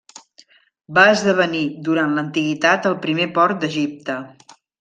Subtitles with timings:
[0.97, 4.21] Va esdevenir durant l'antiguitat el primer port d'Egipte.